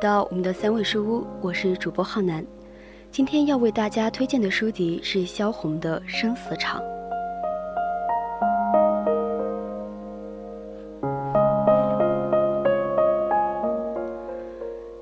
[0.00, 2.42] 到我们的三味书屋，我是主播浩南。
[3.10, 6.80] 今天要为大家推荐的书籍是萧红的《生死场》。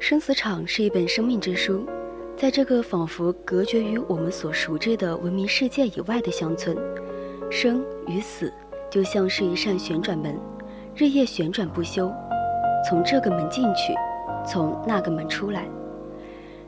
[0.00, 1.86] 生死场是一本生命之书，
[2.36, 6.76] 在这个仿佛隔绝于我们所熟知的文明世界以外的乡村，
[7.52, 8.52] 生与死
[8.90, 10.36] 就像是一扇旋转门，
[10.96, 12.12] 日夜旋转不休，
[12.88, 13.94] 从这个门进去，
[14.46, 15.66] 从那个门出来。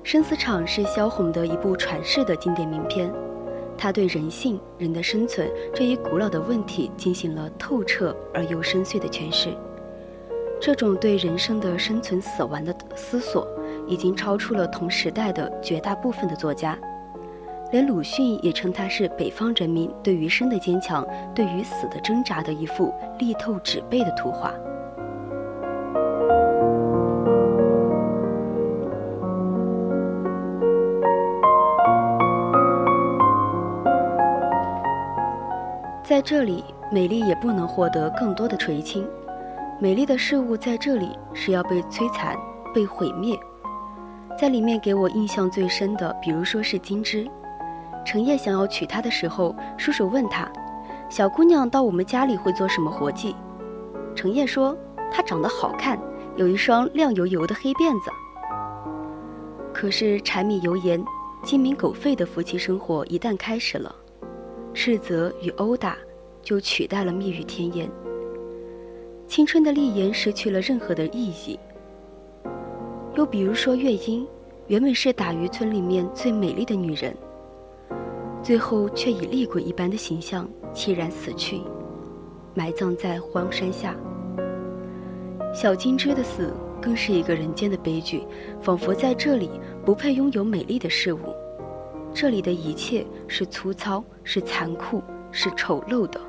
[0.02, 3.12] 生死场是萧红的一部传世的经典名篇，
[3.76, 9.50] 她对人性、人的生存这一古老的问题进行了透彻而又深邃的诠释。
[10.58, 13.46] 这种对人生的生存死亡的思索，
[13.86, 16.78] 已经超出了同时代的绝大部分的作家，
[17.70, 24.52] 连鲁迅也称它是北方人民对于生的坚强，对于死的挣扎的一幅力透纸背的图画。
[36.10, 39.08] 在这里，美丽也不能获得更多的垂青。
[39.78, 42.36] 美丽的事物在这里是要被摧残、
[42.74, 43.38] 被毁灭。
[44.36, 47.30] 在里面给我印象最深的，比如说是金枝。
[48.04, 50.50] 程烨想要娶她的时候，叔叔问他
[51.08, 53.36] ：“小姑娘到我们家里会做什么活计？”
[54.16, 54.76] 程烨说
[55.14, 55.96] ：“她长得好看，
[56.34, 58.10] 有一双亮油油的黑辫子。”
[59.72, 61.00] 可是柴米油盐、
[61.44, 63.94] 鸡鸣狗吠的夫妻生活一旦开始了，
[64.72, 65.96] 斥责与殴打
[66.42, 67.90] 就取代了蜜语甜言。
[69.26, 71.58] 青春的丽言失去了任何的意义。
[73.14, 74.26] 又比如说，月英
[74.66, 77.14] 原本是打鱼村里面最美丽的女人，
[78.42, 81.60] 最后却以厉鬼一般的形象凄然死去，
[82.54, 83.96] 埋葬在荒山下。
[85.52, 88.22] 小金枝的死更是一个人间的悲剧，
[88.60, 89.50] 仿佛在这里
[89.84, 91.34] 不配拥有美丽的事物，
[92.12, 96.20] 这里的一切是粗糙，是残酷，是丑陋的。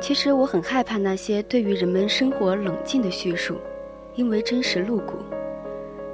[0.00, 3.56] 其实我很害怕那些对于人们生活冷静的叙述，
[4.14, 5.14] 因为真实露骨，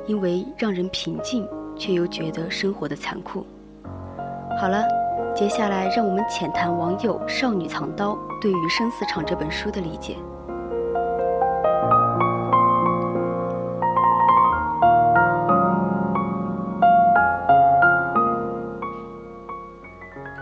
[0.07, 3.47] 因为让人平静却又觉得生活的残酷。
[4.59, 4.83] 好了，
[5.35, 10.17] 接下来让我们浅谈网友“少女藏刀”对于《生死场》这本书的理解。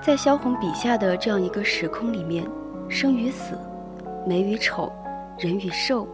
[0.02, 2.44] 在萧红笔下的这样一个时空里面。
[2.88, 3.56] 生与死，
[4.26, 4.92] 美与丑，
[5.38, 6.08] 人与兽，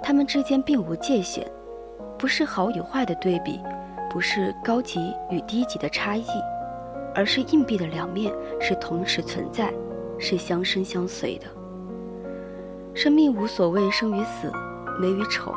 [0.00, 1.44] 他们之间并无界限，
[2.16, 3.60] 不是好与坏的对比，
[4.08, 6.24] 不是高级与低级的差异，
[7.14, 9.72] 而是硬币的两面，是同时存在，
[10.18, 11.46] 是相生相随的。
[12.94, 14.52] 生命无所谓生与死，
[15.00, 15.54] 美与丑，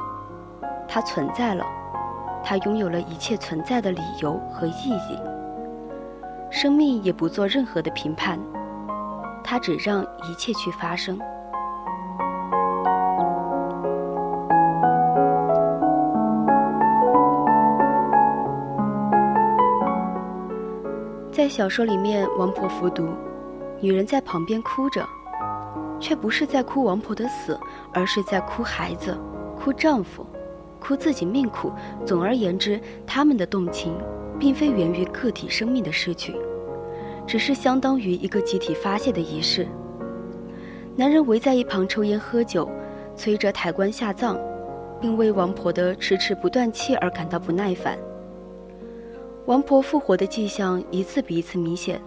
[0.88, 1.66] 它存在了，
[2.44, 5.20] 它拥有了一切存在的理由和意义。
[6.50, 8.40] 生命也不做任何的评判。
[9.44, 11.20] 它只让一切去发生。
[21.46, 23.08] 在小说里面，王婆服毒，
[23.80, 25.08] 女人在旁边哭着，
[26.00, 27.56] 却不是在哭王婆的死，
[27.94, 29.16] 而是在哭孩子、
[29.56, 30.26] 哭丈夫、
[30.80, 31.72] 哭自己命苦。
[32.04, 33.96] 总而言之，他们的动情，
[34.40, 36.36] 并非源于个体生命的失去。
[37.28, 39.68] 只是相当于一个集体发泄的仪式。
[40.96, 42.68] 男人围在一旁抽烟喝酒，
[43.16, 44.36] 催着抬棺下葬，
[45.00, 47.96] 并为王婆的迟迟不断气而感到不耐烦。
[49.46, 52.02] 王婆复活的迹象一次比一次明显。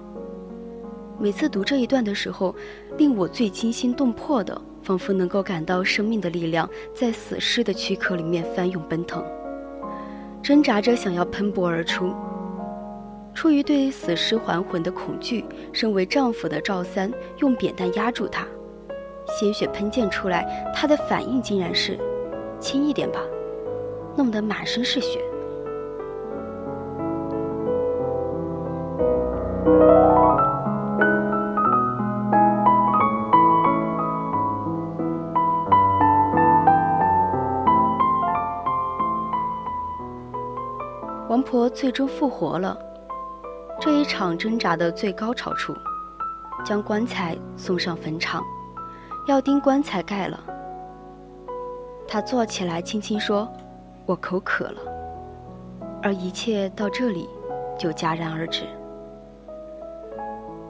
[1.21, 2.53] 每次读这一段的时候，
[2.97, 9.25] 令我最惊心动魄的，仿佛能够感到生命的力量在死尸的躯壳里面翻涌奔腾，
[10.43, 12.13] 挣扎着想要喷薄而出。
[13.35, 17.09] 出于对死尸还魂的恐惧，身为丈夫的赵三
[17.39, 18.45] 用扁担压住她，
[19.39, 20.45] 鲜血喷溅出来。
[20.75, 21.97] 他的反应竟然是
[22.59, 23.21] ：“轻一点吧，
[24.17, 25.21] 弄得满身是血。
[41.29, 42.77] 王婆最终复活了，
[43.81, 45.75] 这一场挣扎的最高潮处，
[46.65, 48.43] 将棺材送上坟场，
[49.27, 50.41] 要钉棺材盖了。
[52.09, 53.47] 她坐起来，轻轻说
[54.05, 54.81] ：“我口渴了。”
[56.03, 57.29] 而一切到这里
[57.79, 58.65] 就戛然而止，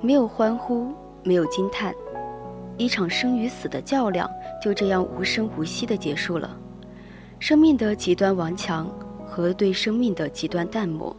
[0.00, 0.93] 没有欢呼，
[1.23, 1.95] 没有惊叹，
[2.77, 4.31] 一场生与死的较量
[4.62, 6.59] 就这样无声无息地结束了。
[7.39, 8.89] 生命的极端顽强。
[9.31, 11.15] 和对生命的极端淡漠，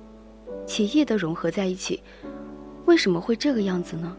[0.65, 2.01] 奇异的融合在一起，
[2.85, 4.17] 为什么会这个样子呢？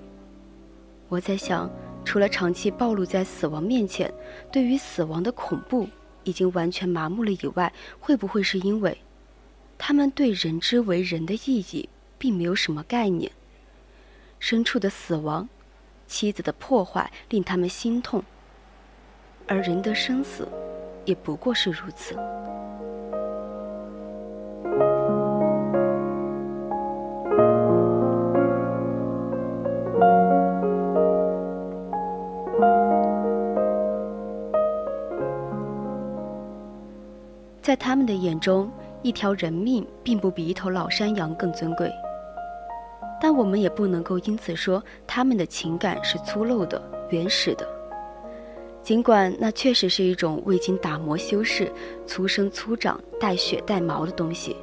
[1.08, 1.68] 我在想，
[2.04, 4.10] 除了长期暴露在死亡面前，
[4.50, 5.88] 对于死亡的恐怖
[6.22, 8.96] 已经完全麻木了以外，会不会是因为
[9.76, 13.30] 他们对人之为人的意义并没有什么概念？
[14.40, 15.46] 牲畜的死亡，
[16.06, 18.24] 妻子的破坏令他们心痛，
[19.46, 20.48] 而人的生死
[21.04, 22.16] 也不过是如此。
[37.62, 38.68] 在他们的眼中，
[39.02, 41.92] 一条人命并不比一头老山羊更尊贵。
[43.20, 47.68] 但我们也不能够因此说他们的情感是粗陋的、原始的。
[48.82, 51.70] 尽管那确实是一种未经打磨修饰、
[52.06, 54.56] 粗生粗长、带血带毛的东西，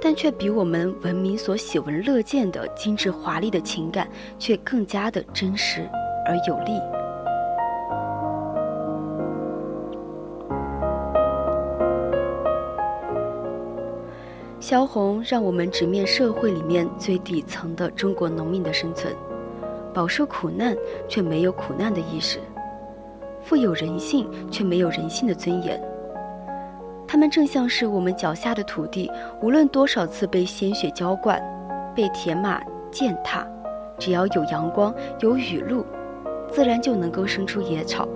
[0.00, 4.08] 但却比我们文明所喜闻乐见的精致华丽的情感，
[4.38, 5.86] 却更加的真实
[6.26, 6.99] 而有力。
[14.70, 19.12] 萧红让我们直面社会里面最底层的中国农民的生存，
[19.92, 20.76] 饱受苦难
[21.08, 22.38] 却没有苦难的意识，
[23.42, 25.82] 富有人性却没有人性的尊严。
[27.04, 29.10] 他们正像是我们脚下的土地，
[29.42, 31.42] 无论多少次被鲜血浇灌，
[31.92, 32.62] 被铁马
[32.92, 33.44] 践踏，
[33.98, 35.84] 只要有阳光有雨露，
[36.48, 38.06] 自然就能够生出野草，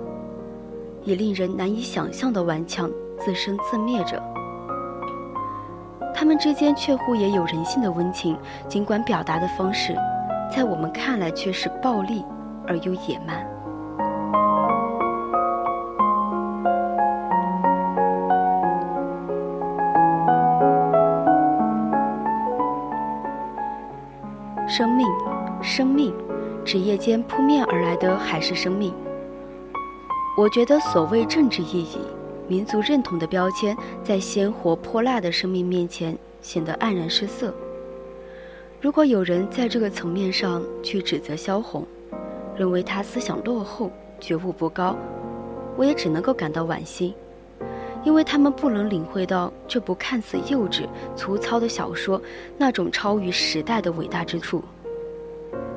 [1.03, 4.23] 以令人难以想象的顽强自生自灭着。
[6.17, 8.37] 他们之间却互也有人性的温情，
[8.69, 9.93] 尽管表达的方式，
[10.49, 12.23] 在我们看来却是暴力
[12.65, 13.45] 而又野蛮。
[24.67, 25.05] 生命，
[25.61, 26.13] 生命，
[26.63, 28.93] 职业间扑面而来的还是生命。
[30.37, 31.99] 我觉得所谓政治意义。
[32.47, 37.53] 民族认同的标签在鲜活泼辣的生命面前显得黯然失色。
[38.79, 41.85] 如果有人在这个层面上去指责萧红，
[42.55, 44.95] 认为她思想落后、觉悟不高，
[45.75, 47.15] 我也只能够感到惋惜，
[48.03, 50.83] 因为他们不能领会到这部看似幼稚、
[51.15, 52.21] 粗糙的小说
[52.57, 54.63] 那种超于时代的伟大之处。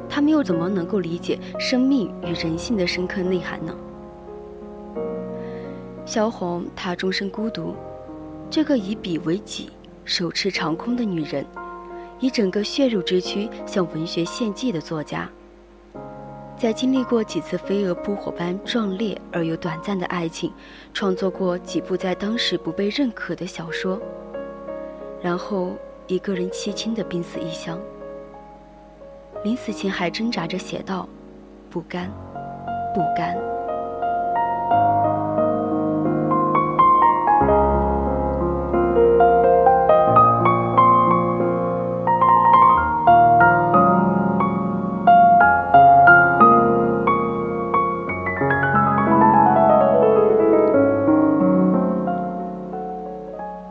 [0.07, 3.75] 他们又怎么能够理解生命与人性的深刻内涵呢？
[6.09, 7.77] 萧红，她终身孤独。
[8.49, 9.69] 这个以笔为己、
[10.07, 11.45] 手持长空的女人，
[12.19, 15.29] 以整个血肉之躯向文学献祭的作家，
[16.57, 20.51] 在经历过几次飞蛾扑火般壮烈而又短暂的爱情，
[20.95, 24.01] 创作过几部在当时不被认可的小说，
[25.21, 27.79] 然后一个人凄清的病死异乡。
[29.45, 31.07] 临死前还挣扎着写道
[31.69, 32.11] ：“不甘，
[32.95, 33.37] 不甘。”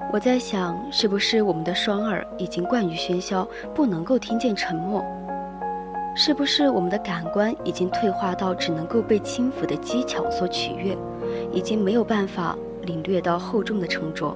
[0.09, 3.45] 我在想，是不是我们的双耳已经惯于喧嚣，
[3.75, 5.03] 不能够听见沉默？
[6.15, 10.97] 是不是我们的感官已经退化到只能够被轻浮的技巧所取悦，
[11.51, 14.35] 已经没有办法领略到厚重的沉着？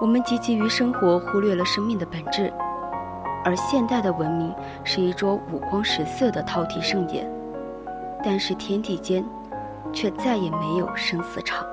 [0.00, 2.52] 我们汲汲于生活，忽略了生命的本质，
[3.44, 4.52] 而现代的文明
[4.82, 7.30] 是一桌五光十色的饕餮盛宴，
[8.24, 9.24] 但是天地间，
[9.92, 11.64] 却再也没有生死场。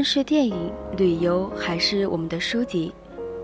[0.00, 2.90] 论是电影、旅游，还是我们的书籍，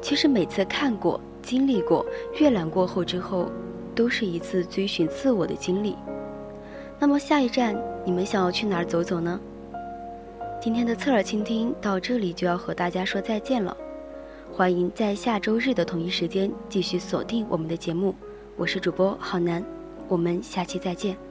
[0.01, 2.03] 其实每次看过、经历过、
[2.41, 3.51] 阅览过后之后，
[3.95, 5.95] 都是一次追寻自我的经历。
[6.99, 9.39] 那么下一站，你们想要去哪儿走走呢？
[10.59, 13.77] 今天的侧耳倾听到这里就要和大家说再见了。
[14.51, 18.15] 欢迎在下周日的同一时间继续锁定我们的节目，
[18.57, 19.63] 我是主播浩南，
[20.09, 21.26] 我们下期再见。